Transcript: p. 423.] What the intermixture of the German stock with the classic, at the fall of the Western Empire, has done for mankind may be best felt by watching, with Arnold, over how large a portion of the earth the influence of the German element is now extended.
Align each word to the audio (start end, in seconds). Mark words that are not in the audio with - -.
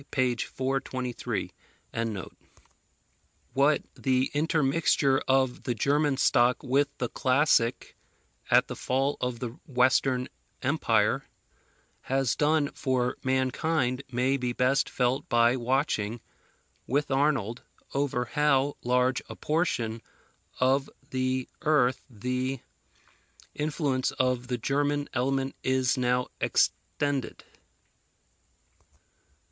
p. 0.09 0.35
423.] 0.35 1.51
What 3.53 3.83
the 3.93 4.31
intermixture 4.33 5.19
of 5.27 5.61
the 5.61 5.75
German 5.75 6.17
stock 6.17 6.63
with 6.63 6.87
the 6.97 7.07
classic, 7.09 7.95
at 8.49 8.67
the 8.67 8.75
fall 8.75 9.15
of 9.21 9.37
the 9.37 9.49
Western 9.67 10.27
Empire, 10.63 11.25
has 12.01 12.35
done 12.35 12.69
for 12.71 13.15
mankind 13.23 14.01
may 14.11 14.37
be 14.37 14.53
best 14.53 14.89
felt 14.89 15.29
by 15.29 15.55
watching, 15.55 16.19
with 16.87 17.11
Arnold, 17.11 17.61
over 17.93 18.25
how 18.25 18.77
large 18.83 19.21
a 19.29 19.35
portion 19.35 20.01
of 20.59 20.89
the 21.11 21.47
earth 21.61 22.03
the 22.09 22.59
influence 23.53 24.09
of 24.13 24.47
the 24.47 24.57
German 24.57 25.07
element 25.13 25.55
is 25.61 25.95
now 25.95 26.25
extended. 26.39 27.43